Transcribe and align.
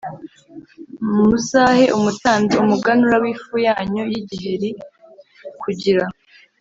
Muzahe 1.15 1.85
umutambyi 1.97 2.55
umuganura 2.63 3.15
w 3.23 3.25
ifu 3.33 3.55
yanyu 3.67 4.03
y 4.11 4.15
igiheri 4.21 4.69
kugira 5.61 6.05